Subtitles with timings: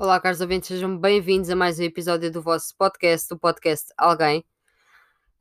[0.00, 4.44] Olá, caros ouvintes, sejam bem-vindos a mais um episódio do vosso podcast, do podcast Alguém.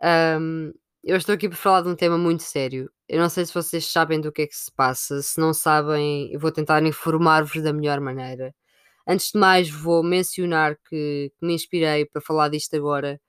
[0.02, 0.74] Um,
[1.04, 2.90] eu estou aqui para falar de um tema muito sério.
[3.08, 5.22] Eu não sei se vocês sabem do que é que se passa.
[5.22, 8.52] Se não sabem, eu vou tentar informar-vos da melhor maneira.
[9.08, 13.22] Antes de mais, vou mencionar que, que me inspirei para falar disto agora,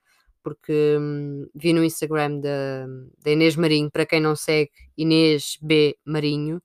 [0.43, 2.87] porque hum, vi no Instagram da,
[3.23, 5.95] da Inês Marinho, para quem não segue, Inês B.
[6.07, 6.63] Marinho.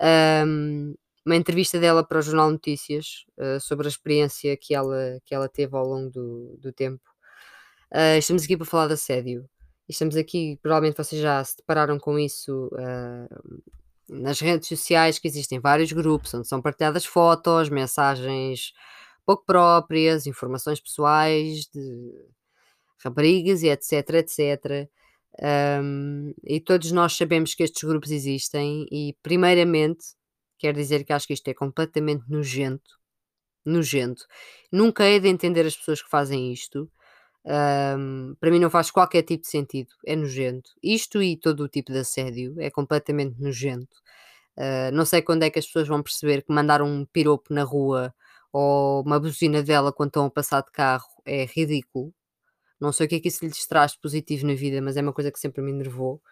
[0.00, 0.94] Um,
[1.28, 5.48] uma entrevista dela para o Jornal Notícias uh, sobre a experiência que ela, que ela
[5.48, 7.02] teve ao longo do, do tempo.
[7.92, 9.48] Uh, estamos aqui para falar de assédio.
[9.86, 13.62] Estamos aqui, provavelmente vocês já se depararam com isso uh,
[14.08, 18.72] nas redes sociais, que existem vários grupos onde são partilhadas fotos, mensagens
[19.26, 22.12] pouco próprias, informações pessoais de
[23.04, 24.88] raparigas e etc, etc.
[25.82, 30.17] Um, e todos nós sabemos que estes grupos existem e, primeiramente,
[30.58, 32.98] Quer dizer que acho que isto é completamente nojento.
[33.64, 34.26] Nojento.
[34.72, 36.90] Nunca é de entender as pessoas que fazem isto.
[37.44, 39.90] Um, para mim não faz qualquer tipo de sentido.
[40.06, 40.70] É nojento.
[40.82, 43.96] Isto e todo o tipo de assédio é completamente nojento.
[44.56, 47.62] Uh, não sei quando é que as pessoas vão perceber que mandar um piropo na
[47.62, 48.12] rua
[48.52, 52.12] ou uma buzina dela quando estão a passar de carro é ridículo.
[52.80, 55.12] Não sei o que é que isso lhes traz positivo na vida, mas é uma
[55.12, 56.22] coisa que sempre me enervou.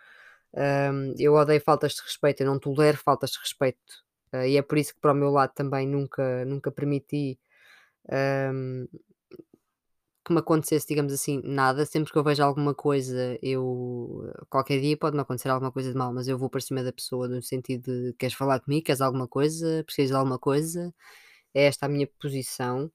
[0.54, 4.05] Um, eu odeio faltas de respeito, eu não tolero faltas de respeito
[4.42, 7.38] Uh, e é por isso que para o meu lado também nunca, nunca permiti
[8.52, 8.86] um,
[10.24, 11.86] que me acontecesse, digamos assim, nada.
[11.86, 16.12] Sempre que eu vejo alguma coisa, eu qualquer dia pode-me acontecer alguma coisa de mal,
[16.12, 19.28] mas eu vou para cima da pessoa no sentido de queres falar comigo, queres alguma
[19.28, 20.92] coisa, precisas de alguma coisa,
[21.54, 22.90] é esta a minha posição.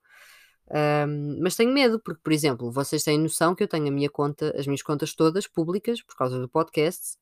[0.70, 4.10] Um, mas tenho medo, porque, por exemplo, vocês têm noção que eu tenho a minha
[4.10, 7.18] conta, as minhas contas todas públicas por causa do podcast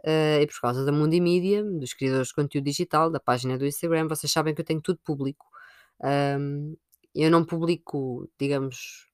[0.00, 3.66] Uh, e por causa da Mundi Media, dos criadores de conteúdo digital, da página do
[3.66, 5.46] Instagram, vocês sabem que eu tenho tudo público.
[6.02, 6.76] Um,
[7.14, 9.08] eu não publico, digamos,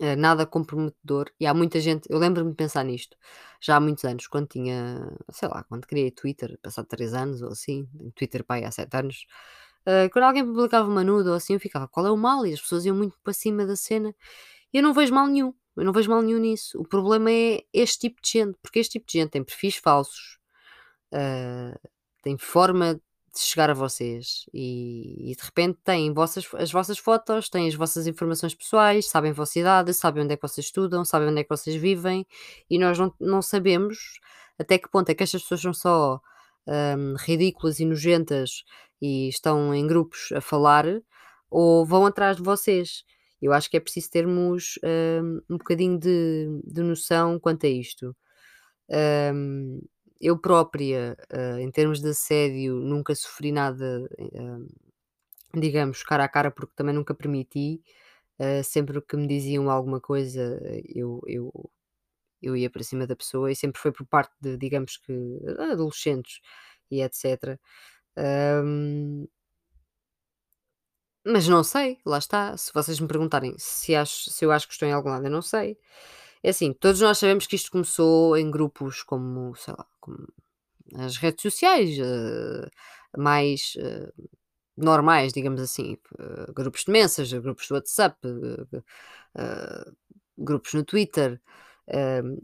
[0.00, 1.30] uh, nada comprometedor.
[1.38, 3.16] E há muita gente, eu lembro-me de pensar nisto
[3.60, 7.50] já há muitos anos, quando tinha, sei lá, quando criei Twitter, passado 3 anos ou
[7.50, 9.26] assim, Twitter pai há 7 anos.
[9.86, 12.46] Uh, quando alguém publicava uma nude ou assim, eu ficava, qual é o mal?
[12.46, 14.14] E as pessoas iam muito para cima da cena.
[14.72, 15.54] Eu não vejo mal nenhum.
[15.76, 16.80] Eu não vejo mal nenhum nisso.
[16.80, 20.38] O problema é este tipo de gente, porque este tipo de gente tem perfis falsos,
[21.12, 21.78] uh,
[22.22, 27.50] tem forma de chegar a vocês e, e de repente têm vossas, as vossas fotos,
[27.50, 31.04] têm as vossas informações pessoais, sabem a vossa idade, sabem onde é que vocês estudam,
[31.04, 32.26] sabem onde é que vocês vivem
[32.70, 34.18] e nós não, não sabemos
[34.58, 36.20] até que ponto é que estas pessoas são só
[36.66, 38.64] um, ridículas e nojentas
[39.00, 40.84] e estão em grupos a falar
[41.50, 43.04] ou vão atrás de vocês.
[43.40, 48.16] Eu acho que é preciso termos um, um bocadinho de, de noção quanto a isto.
[49.34, 49.80] Um,
[50.20, 54.66] eu própria, uh, em termos de assédio, nunca sofri nada, uh,
[55.60, 57.82] digamos, cara a cara, porque também nunca permiti.
[58.38, 60.60] Uh, sempre que me diziam alguma coisa,
[60.94, 61.70] eu, eu,
[62.42, 65.12] eu ia para cima da pessoa e sempre foi por parte de, digamos que,
[65.72, 66.40] adolescentes
[66.90, 67.58] e etc.
[68.18, 69.26] Um,
[71.26, 72.56] mas não sei, lá está.
[72.56, 75.30] Se vocês me perguntarem se, acho, se eu acho que estou em algum lado, eu
[75.30, 75.76] não sei.
[76.42, 80.28] É assim, todos nós sabemos que isto começou em grupos como, sei lá, como
[80.94, 82.70] as redes sociais, uh,
[83.18, 84.28] mais uh,
[84.76, 88.16] normais, digamos assim, uh, grupos de mensagens, grupos de WhatsApp,
[90.38, 91.40] grupos no Twitter.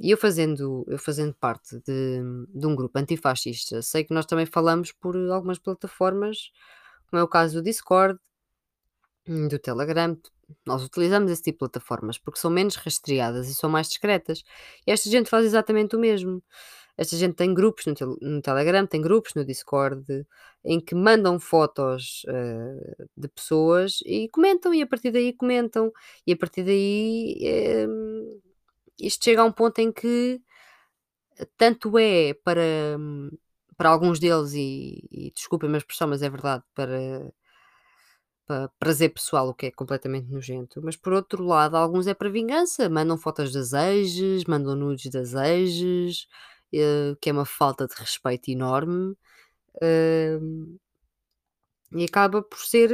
[0.01, 4.47] E eu fazendo, eu fazendo parte de, de um grupo antifascista, sei que nós também
[4.47, 6.51] falamos por algumas plataformas,
[7.11, 8.19] como é o caso do Discord,
[9.27, 10.19] Hum, do Telegram,
[10.67, 14.43] nós utilizamos esse tipo de plataformas porque são menos rastreadas e são mais discretas.
[14.87, 16.43] E esta gente faz exatamente o mesmo.
[16.97, 20.27] Esta gente tem grupos no, no Telegram, tem grupos no Discord
[20.65, 25.93] em que mandam fotos eh, de pessoas e comentam, e a partir daí comentam,
[26.27, 27.87] e a partir daí eh,
[29.01, 30.41] isto chega a um ponto em que
[31.57, 32.63] tanto é para,
[33.77, 37.33] para alguns deles, e, e desculpem a expressão, mas é verdade, para
[38.53, 40.81] para prazer pessoal, o que é completamente nojento.
[40.83, 45.11] Mas por outro lado, alguns é para vingança, mandam fotos de desejos, mandam nudes de
[45.11, 46.29] desejos,
[46.73, 49.17] eh, que é uma falta de respeito enorme.
[49.83, 50.79] Hum,
[51.95, 52.91] e acaba por ser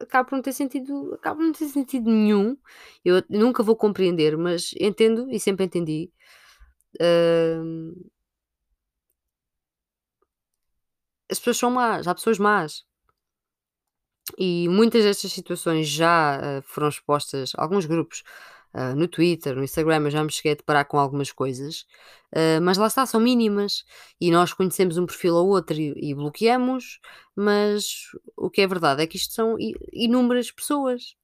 [0.00, 2.56] acaba por não ter sentido acaba por não ter sentido nenhum.
[3.04, 6.12] Eu nunca vou compreender, mas entendo e sempre entendi.
[7.00, 7.94] Hum,
[11.30, 12.84] as pessoas são más, há pessoas más.
[14.38, 18.22] E muitas destas situações já uh, foram expostas, alguns grupos
[18.74, 21.82] uh, no Twitter, no Instagram, eu já me cheguei a deparar com algumas coisas,
[22.32, 23.84] uh, mas lá está, são mínimas
[24.20, 27.00] e nós conhecemos um perfil ou outro e, e bloqueamos,
[27.36, 27.84] mas
[28.36, 29.56] o que é verdade é que isto são
[29.92, 31.14] inúmeras pessoas.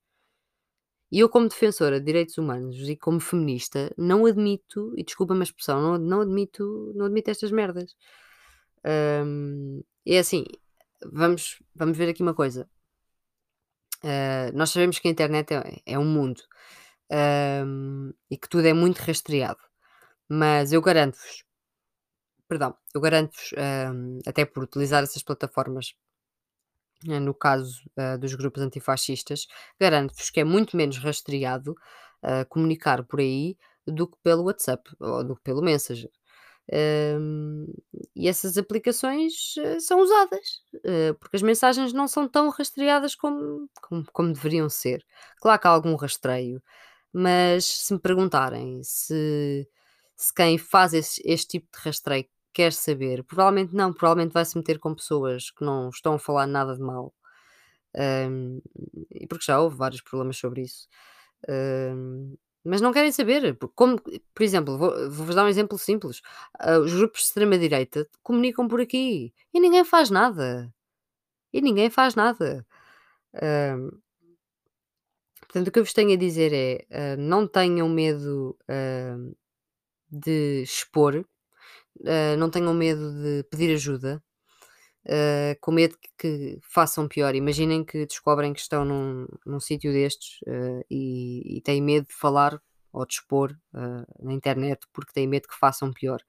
[1.12, 5.42] E eu, como defensora de direitos humanos e como feminista, não admito, e desculpa-me a
[5.42, 7.96] expressão, não, não, admito, não admito estas merdas.
[8.84, 10.44] Um, é assim,
[11.04, 12.68] vamos, vamos ver aqui uma coisa.
[14.02, 16.42] Uh, nós sabemos que a internet é, é um mundo
[18.30, 19.58] e que tudo é muito rastreado,
[20.28, 21.44] mas eu garanto-vos,
[22.48, 23.52] perdão, eu garanto-vos,
[24.26, 25.94] até por utilizar essas plataformas,
[27.06, 29.46] uh, no caso uh, dos grupos antifascistas,
[29.80, 31.74] garanto-vos que é muito menos rastreado
[32.50, 33.56] comunicar por aí
[33.86, 36.10] do que pelo WhatsApp ou do que pelo Messenger.
[38.14, 43.68] E essas aplicações uh, são usadas, uh, porque as mensagens não são tão rastreadas como,
[43.82, 45.04] como, como, deveriam ser.
[45.40, 46.62] Claro que há algum rastreio,
[47.12, 49.68] mas se me perguntarem se,
[50.16, 54.56] se quem faz esse, este tipo de rastreio quer saber, provavelmente não, provavelmente vai se
[54.56, 57.12] meter com pessoas que não estão a falar nada de mal.
[59.10, 60.88] E porque já houve vários problemas sobre isso.
[62.64, 63.98] Mas não querem saber, como,
[64.34, 66.20] por exemplo, vou, vou-vos dar um exemplo simples.
[66.58, 70.72] Ah, os grupos de extrema-direita comunicam por aqui e ninguém faz nada.
[71.52, 72.66] E ninguém faz nada.
[75.40, 78.56] portanto, o que eu vos tenho a dizer é: ah, não tenham medo
[80.10, 81.24] de expor,
[82.06, 84.22] ah, não tenham medo de pedir ajuda,
[85.06, 87.34] uh, com medo que, que, façam pior.
[87.34, 92.14] Imaginem que descobrem que estão num, num sítio destes uh, e, e, têm medo de
[92.14, 92.60] falar
[92.92, 96.20] ou de expor uh, na internet porque têm medo que façam pior.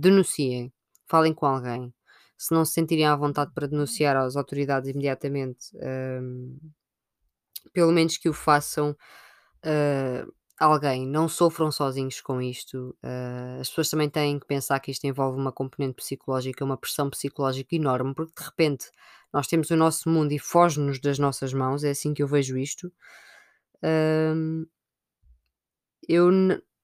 [0.00, 0.72] denunciem,
[1.06, 1.92] falem com alguém.
[2.36, 5.72] Se não se sentirem à vontade para denunciar às autoridades imediatamente,
[7.72, 8.96] pelo menos que o façam
[9.64, 12.96] uh, alguém, não sofram sozinhos com isto.
[13.02, 17.08] Uh, as pessoas também têm que pensar que isto envolve uma componente psicológica, uma pressão
[17.08, 18.90] psicológica enorme, porque de repente
[19.32, 22.56] nós temos o nosso mundo e foge-nos das nossas mãos, é assim que eu vejo
[22.58, 22.92] isto.
[23.82, 24.66] Uh,
[26.08, 26.30] eu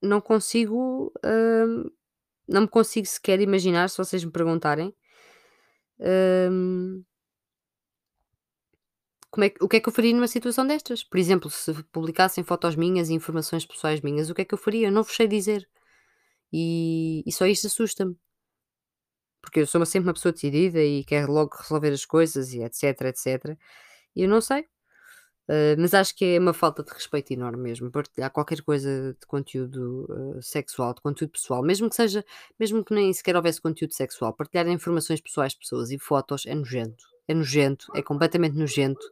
[0.03, 1.93] não consigo, uh,
[2.47, 4.95] não me consigo sequer imaginar, se vocês me perguntarem.
[5.99, 7.05] Uh,
[9.35, 11.03] como é, o que é que eu faria numa situação destas?
[11.03, 14.59] Por exemplo, se publicassem fotos minhas e informações pessoais minhas, o que é que eu
[14.59, 14.93] faria?
[14.93, 15.69] Não vos sei dizer.
[16.53, 18.17] E, e só isto assusta-me.
[19.43, 23.01] Porque eu sou sempre uma pessoa decidida e quero logo resolver as coisas e etc,
[23.03, 23.59] etc.
[24.15, 24.63] E eu não sei.
[25.49, 29.27] Uh, mas acho que é uma falta de respeito enorme mesmo partilhar qualquer coisa de
[29.27, 30.07] conteúdo
[30.39, 32.25] uh, sexual, de conteúdo pessoal, mesmo que seja,
[32.59, 36.55] mesmo que nem sequer houvesse conteúdo sexual, partilhar informações pessoais de pessoas e fotos é
[36.55, 39.07] nojento é nojento, é completamente nojento.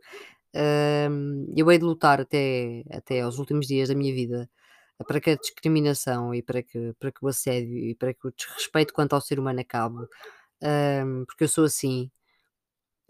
[1.57, 4.49] eu hei de lutar até, até aos últimos dias da minha vida
[5.07, 8.33] para que a discriminação e para que, para que o assédio e para que o
[8.33, 10.07] desrespeito quanto ao ser humano acabe,
[11.27, 12.11] porque eu sou assim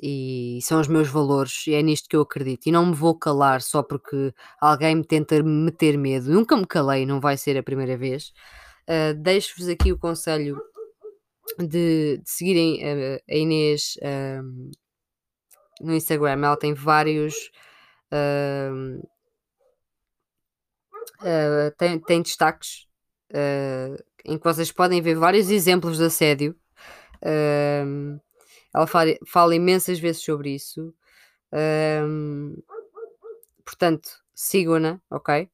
[0.03, 2.67] e são os meus valores e é nisto que eu acredito.
[2.67, 6.29] E não me vou calar só porque alguém me tenta meter medo.
[6.29, 8.33] Nunca me calei, não vai ser a primeira vez.
[8.89, 10.61] Uh, Deixo-vos aqui o conselho
[11.57, 13.97] de, de seguirem a, a Inês
[15.83, 16.45] no Instagram.
[16.45, 17.51] Ela tem vários.
[18.13, 19.01] Uh,
[21.21, 22.87] uh, tem, tem destaques
[23.33, 26.57] uh, em que vocês podem ver vários exemplos de assédio.
[28.75, 30.95] ela fala, fala, imensas vezes sobre isso.
[33.65, 35.49] portanto, sigam-na, ok?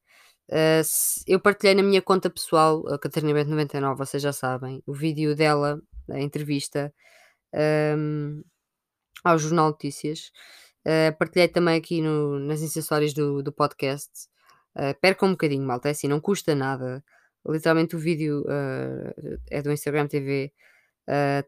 [0.51, 0.83] Uh,
[1.27, 5.37] eu partilhei na minha conta pessoal, a Catarina Bento 99, vocês já sabem, o vídeo
[5.37, 5.81] dela,
[6.11, 6.93] a entrevista.
[9.25, 10.31] Ao Jornal Notícias.
[10.89, 14.11] Uh, partilhei também aqui no, nas acessórios do, do podcast.
[14.75, 17.05] Uh, perca um bocadinho, malta, é assim, não custa nada.
[17.47, 20.53] Literalmente o vídeo uh, é do Instagram TV,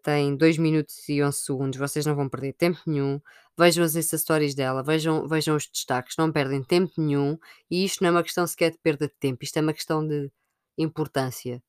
[0.03, 3.21] tem 2 minutos e 11 segundos, vocês não vão perder tempo nenhum.
[3.59, 7.39] Vejam as acessórios dela, vejam, vejam os destaques, não perdem tempo nenhum.
[7.71, 10.07] E isto não é uma questão sequer de perda de tempo, isto é uma questão
[10.07, 10.31] de
[10.79, 11.63] importância.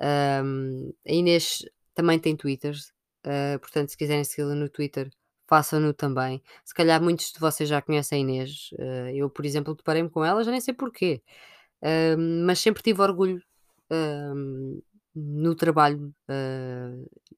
[0.00, 1.64] Um, a Inês
[1.94, 2.92] também tem Twitters,
[3.60, 5.10] portanto, se quiserem segui-la no Twitter,
[5.48, 6.42] façam-no também.
[6.64, 8.70] Se calhar muitos de vocês já conhecem a Inês.
[8.74, 11.22] Uh, eu, por exemplo, deparei-me com ela, já nem sei porquê.
[11.82, 13.42] Uh, mas sempre tive orgulho
[13.90, 14.82] uh,
[15.14, 16.14] no trabalho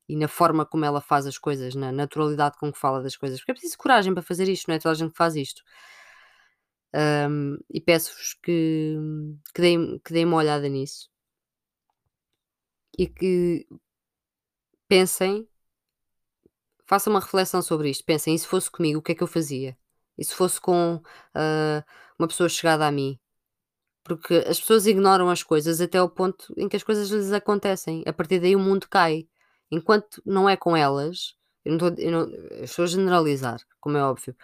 [0.08, 3.38] e na forma como ela faz as coisas, na naturalidade com que fala das coisas.
[3.38, 5.62] Porque é preciso coragem para fazer isto, não é toda a gente que faz isto.
[7.70, 8.96] e peço-vos que,
[9.54, 11.08] que, deem, que deem uma olhada nisso
[12.98, 13.66] e que
[14.88, 15.48] pensem
[16.90, 18.04] façam uma reflexão sobre isto.
[18.04, 19.78] Pensem, e se fosse comigo, o que é que eu fazia?
[20.18, 21.84] E se fosse com uh,
[22.18, 23.16] uma pessoa chegada a mim?
[24.02, 28.02] Porque as pessoas ignoram as coisas até ao ponto em que as coisas lhes acontecem.
[28.06, 29.28] A partir daí o mundo cai.
[29.70, 33.96] Enquanto não é com elas, eu não estou, eu não, eu estou a generalizar, como
[33.96, 34.34] é óbvio,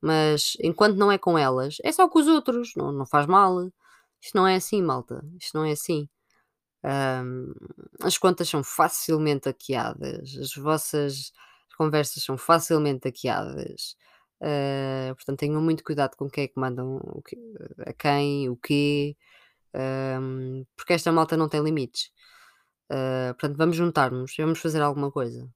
[0.00, 3.68] mas enquanto não é com elas, é só com os outros, não, não faz mal.
[4.20, 5.24] Isto não é assim, malta.
[5.40, 6.08] Isto não é assim.
[6.84, 7.52] Ahm,
[8.02, 11.32] as contas são facilmente hackeadas, as vossas
[11.76, 13.96] conversas são facilmente hackeadas.
[14.40, 17.38] Ah, portanto, tenham muito cuidado com quem é que mandam o quê-
[17.86, 19.16] a quem, o quê,
[19.74, 22.12] ahm, porque esta malta não tem limites.
[22.90, 25.48] Ah, portanto, vamos juntar-nos, vamos fazer alguma coisa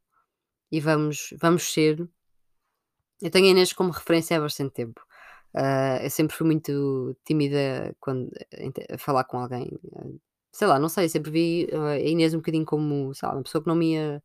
[0.73, 2.09] e vamos, vamos ser.
[3.21, 5.01] Eu tenho a Inês como referência há bastante tempo.
[5.55, 8.31] Ah, eu sempre fui muito tímida quando
[8.91, 9.71] a falar com alguém.
[10.53, 13.63] sei lá, não sei, sempre vi a Inês um bocadinho como, sei lá, uma pessoa
[13.63, 14.23] que não me ia.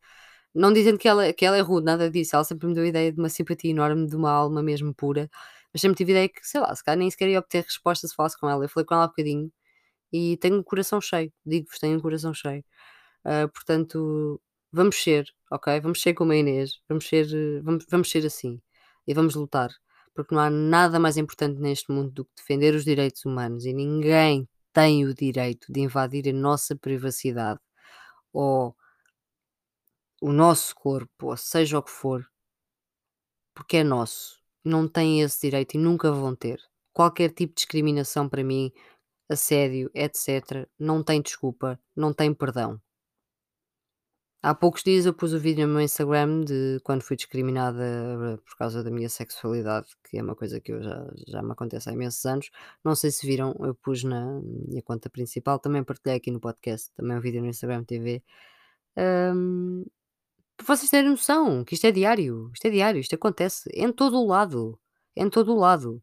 [0.56, 2.36] Não dizendo que ela, que ela é rude, nada disso.
[2.36, 5.30] Ela sempre me deu a ideia de uma simpatia enorme, de uma alma mesmo pura.
[5.74, 8.08] Mas sempre tive a ideia que, sei lá, se calhar nem sequer ia obter resposta
[8.08, 8.64] se falasse com ela.
[8.64, 9.52] Eu falei com ela há bocadinho
[10.14, 11.32] e tenho o coração cheio.
[11.46, 12.64] Digo-vos, tenho o coração cheio.
[13.26, 15.80] Ah, portanto, vamos ser, ok?
[15.82, 16.80] Vamos ser como a Inês.
[16.90, 17.28] Vamos ser,
[17.64, 18.62] vamos, vamos ser assim.
[19.08, 19.72] E vamos lutar.
[20.16, 23.66] Porque não há nada mais importante neste mundo do que defender os direitos humanos.
[23.66, 27.60] E ninguém tem o direito de invadir a nossa privacidade
[28.34, 28.76] ou
[30.22, 32.26] o nosso corpo, seja o que for,
[33.54, 34.40] porque é nosso.
[34.64, 36.60] Não têm esse direito e nunca vão ter.
[36.94, 38.72] Qualquer tipo de discriminação para mim,
[39.30, 42.82] assédio, etc., não tem desculpa, não tem perdão.
[44.42, 48.38] Há poucos dias eu pus o vídeo no meu Instagram de quando fui discriminada eh,
[48.46, 51.90] por causa da minha sexualidade, que é uma coisa que eu já, já me acontece
[51.90, 52.52] há imensos anos.
[52.84, 56.92] Não sei se viram, eu pus na minha conta principal, também partilhei aqui no podcast,
[56.94, 58.24] também um vídeo no Instagram TV.
[58.98, 59.84] Ahm,
[60.58, 64.18] para vocês terem noção que isto é diário, isto é diário, isto acontece em todo
[64.18, 64.80] o lado,
[65.16, 66.02] em todo o lado.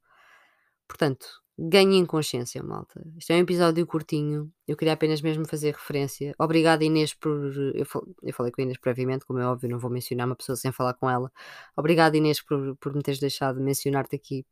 [0.89, 1.27] Portanto,
[1.59, 3.03] ganhem consciência, malta.
[3.17, 4.53] Isto é um episódio curtinho.
[4.67, 6.35] Eu queria apenas mesmo fazer referência.
[6.39, 7.53] Obrigada, Inês, por.
[7.75, 10.37] Eu, fal- eu falei com a Inês previamente, como é óbvio, não vou mencionar uma
[10.37, 11.31] pessoa sem falar com ela.
[11.77, 14.45] Obrigada, Inês, por, por me teres deixado mencionar-te aqui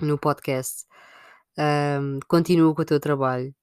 [0.00, 0.84] no podcast.
[2.28, 3.54] Continua com o teu trabalho.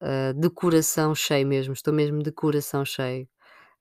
[0.00, 3.28] ah, de coração cheio mesmo, estou mesmo de coração cheio.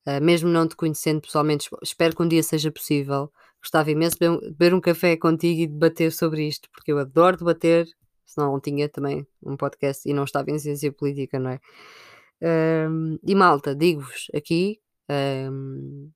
[0.07, 3.31] Uh, mesmo não te conhecendo pessoalmente, esp- espero que um dia seja possível.
[3.61, 6.99] Gostava imenso de beber um, beber um café contigo e debater sobre isto, porque eu
[6.99, 7.87] adoro debater,
[8.25, 11.59] senão não tinha também um podcast e não estava em ciência política, não é?
[12.41, 14.79] Um, e malta, digo-vos aqui,
[15.51, 16.11] um,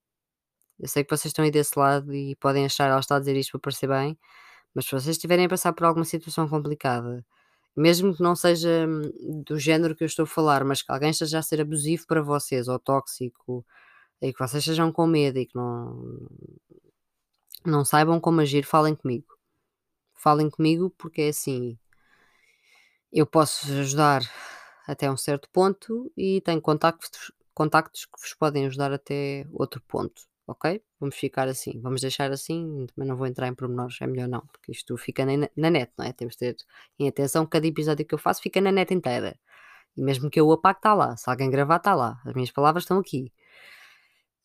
[0.80, 3.36] eu sei que vocês estão aí desse lado e podem achar, ela está a dizer
[3.36, 4.18] isto para parecer bem,
[4.74, 7.26] mas se vocês estiverem a passar por alguma situação complicada,
[7.76, 11.12] mesmo que não seja hum, do género que eu estou a falar, mas que alguém
[11.12, 13.66] esteja a ser abusivo para vocês ou tóxico
[14.22, 16.28] e que vocês estejam com medo e que não,
[17.66, 19.38] não saibam como agir, falem comigo.
[20.14, 21.78] Falem comigo porque é assim,
[23.12, 24.22] eu posso ajudar
[24.88, 30.24] até um certo ponto e tenho contactos, contactos que vos podem ajudar até outro ponto,
[30.48, 30.82] ok?
[31.00, 34.42] Vamos ficar assim, vamos deixar assim, também não vou entrar em pormenores, é melhor não,
[34.48, 36.12] porque isto fica na, na net, não é?
[36.12, 36.58] Temos de ter
[37.00, 39.40] em atenção que cada episódio que eu faço fica na net inteira.
[39.96, 41.18] E mesmo que eu o apague, está lá.
[41.18, 42.22] Se alguém gravar, está lá.
[42.26, 43.32] As minhas palavras estão aqui.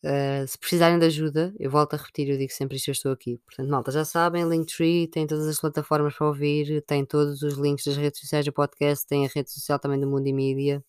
[0.05, 3.11] Uh, se precisarem de ajuda, eu volto a repetir, eu digo sempre isto, eu estou
[3.11, 3.39] aqui.
[3.43, 7.85] Portanto, malta, já sabem, Linktree, tem todas as plataformas para ouvir, tem todos os links
[7.85, 10.85] das redes sociais do podcast, tem a rede social também do Mundo e Mídia.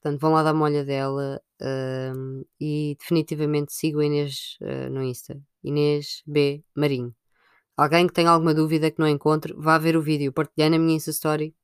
[0.00, 5.38] Portanto, vão lá dar uma olhadela uh, e definitivamente sigam a Inês uh, no Insta.
[5.62, 6.64] Inês B.
[6.74, 7.14] Marinho.
[7.76, 10.32] Alguém que tenha alguma dúvida que não encontre, vá ver o vídeo.
[10.32, 11.54] Partilhei na minha Insta Story.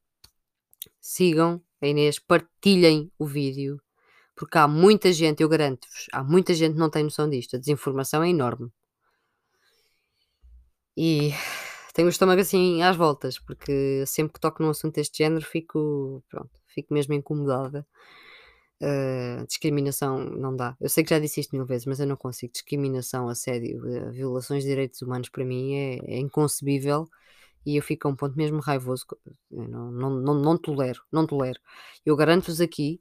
[1.01, 3.81] Sigam a Inês, partilhem o vídeo
[4.43, 7.55] porque há muita gente, eu garanto-vos, há muita gente que não tem noção disto.
[7.55, 8.73] A desinformação é enorme.
[10.97, 11.31] E
[11.95, 16.25] tenho o estômago assim às voltas, porque sempre que toco num assunto deste género fico,
[16.29, 17.87] pronto, fico mesmo incomodada.
[18.83, 20.77] Uh, discriminação não dá.
[20.81, 22.53] Eu sei que já disse isto mil vezes, mas eu não consigo.
[22.53, 27.09] Discriminação, assédio, uh, violações de direitos humanos para mim é, é, inconcebível
[27.65, 29.07] e eu fico a um ponto mesmo raivoso.
[29.49, 31.61] Não, não, não, não tolero, não tolero.
[32.05, 33.01] Eu garanto-vos aqui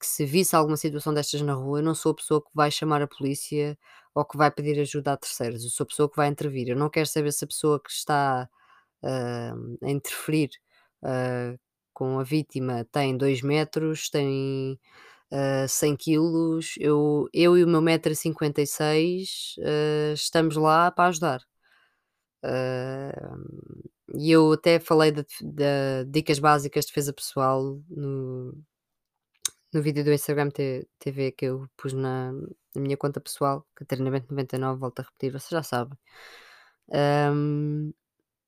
[0.00, 2.70] que se visse alguma situação destas na rua, eu não sou a pessoa que vai
[2.70, 3.78] chamar a polícia
[4.14, 6.68] ou que vai pedir ajuda a terceiros, eu sou a pessoa que vai intervir.
[6.68, 8.48] Eu não quero saber se a pessoa que está
[9.02, 10.50] uh, a interferir
[11.02, 11.58] uh,
[11.92, 14.80] com a vítima tem 2 metros, tem
[15.32, 21.42] uh, 100 quilos, eu, eu e o meu metro 56 uh, estamos lá para ajudar.
[24.14, 28.54] e eu até falei de, de, dicas básicas de defesa pessoal no,
[29.72, 30.50] no vídeo do Instagram
[30.98, 35.62] TV que eu pus na, na minha conta pessoal, Catarina99, volto a repetir, vocês já
[35.62, 35.98] sabem.
[36.88, 37.92] Um,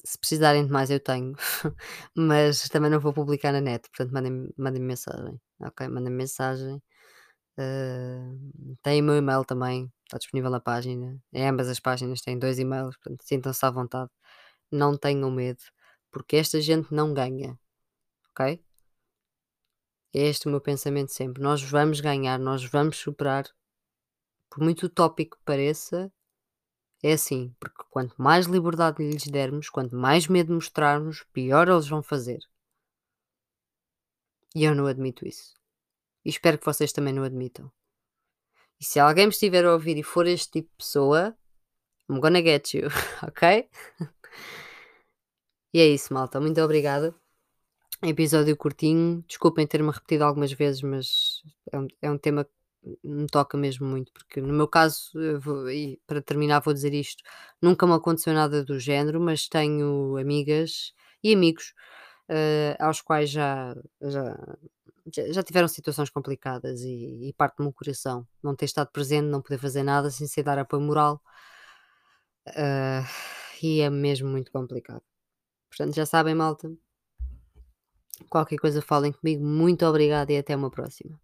[0.05, 1.35] Se precisarem de mais eu tenho,
[2.17, 5.89] mas também não vou publicar na net, portanto mandem mandem mensagem, ok?
[5.89, 6.83] Mandem mensagem.
[7.59, 11.19] Uh, têm o meu e-mail também, está disponível na página.
[11.33, 14.11] Em ambas as páginas têm dois e-mails, portanto sintam-se à vontade.
[14.73, 15.63] Não tenham medo,
[16.13, 17.59] porque esta gente não ganha,
[18.33, 18.63] ok?
[20.15, 21.43] É este o meu pensamento sempre.
[21.43, 23.45] Nós vamos ganhar, nós vamos superar.
[24.51, 26.13] Por muito utópico que pareça,
[27.03, 32.03] é assim, porque quanto mais liberdade lhes dermos, quanto mais medo mostrarmos, pior eles vão
[32.03, 32.41] fazer.
[34.55, 35.55] E eu não admito isso.
[36.25, 37.73] E espero que vocês também não admitam.
[38.79, 41.37] E se alguém me estiver a ouvir e for este tipo de pessoa,
[42.09, 42.89] I'm gonna get you,
[43.27, 43.69] ok?
[45.73, 46.41] e é isso, malta.
[46.41, 47.15] Muito obrigada.
[48.05, 49.25] Episódio curtinho.
[49.29, 52.47] Desculpem ter-me repetido algumas vezes, mas é um, é um tema
[53.05, 57.23] me toca mesmo muito, porque no meu caso, vou, e para terminar, vou dizer isto:
[57.61, 60.93] nunca me aconteceu nada do género, mas tenho amigas
[61.23, 61.75] e amigos
[62.29, 64.37] uh, aos quais já, já,
[65.31, 69.59] já tiveram situações complicadas e, e parte-me o coração não ter estado presente, não poder
[69.59, 71.23] fazer nada sem ser dar apoio moral.
[72.49, 73.07] Uh,
[73.63, 75.03] e é mesmo muito complicado.
[75.71, 76.73] Portanto, já sabem, malta.
[78.29, 79.45] Qualquer coisa falem comigo.
[79.45, 81.19] Muito obrigada e até uma próxima.